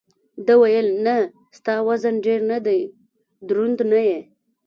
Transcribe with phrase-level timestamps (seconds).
[0.45, 1.15] ده وویل: نه،
[1.57, 2.79] ستا وزن ډېر نه دی،
[3.47, 4.19] دروند نه یې.